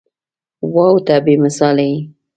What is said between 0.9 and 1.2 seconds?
ته